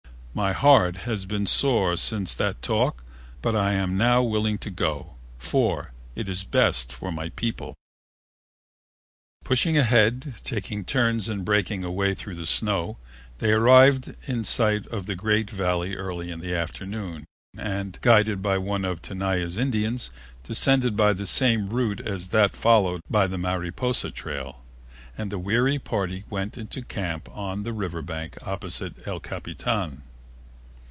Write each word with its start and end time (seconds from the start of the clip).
My 0.33 0.53
heart 0.53 0.95
has 1.03 1.25
been 1.25 1.45
sore 1.45 1.97
since 1.97 2.33
that 2.35 2.61
talk 2.61 3.03
but 3.41 3.53
I 3.53 3.73
am 3.73 3.97
now 3.97 4.23
willing 4.23 4.57
to 4.59 4.69
go, 4.69 5.17
for 5.37 5.91
it 6.15 6.29
is 6.29 6.45
best 6.45 6.93
for 6.93 7.11
my 7.11 7.27
people." 7.27 7.75
Pushing 9.43 9.77
ahead, 9.77 10.35
taking 10.45 10.85
turns 10.85 11.27
in 11.27 11.43
breaking 11.43 11.83
a 11.83 11.91
way 11.91 12.13
through 12.13 12.35
the 12.35 12.45
snow, 12.45 12.95
they 13.39 13.51
arrived 13.51 14.15
in 14.25 14.45
sight 14.45 14.87
of 14.87 15.05
the 15.05 15.17
great 15.17 15.49
Valley 15.51 15.97
early 15.97 16.31
in 16.31 16.39
the 16.39 16.55
afternoon 16.55 17.25
and, 17.57 17.99
guided 17.99 18.41
by 18.41 18.57
one 18.57 18.85
of 18.85 19.01
Tenaya's 19.01 19.57
Indians, 19.57 20.11
descended 20.45 20.95
by 20.95 21.11
the 21.11 21.27
same 21.27 21.67
route 21.69 21.99
as 21.99 22.29
that 22.29 22.55
followed 22.55 23.01
by 23.09 23.27
the 23.27 23.37
Mariposa 23.37 24.09
trail, 24.11 24.63
and 25.17 25.29
the 25.29 25.37
weary 25.37 25.77
party 25.77 26.23
went 26.29 26.57
into 26.57 26.81
camp 26.81 27.27
on 27.35 27.63
the 27.63 27.73
river 27.73 28.01
bank 28.01 28.37
opposite 28.47 29.05
El 29.05 29.19
Capitan. 29.19 30.03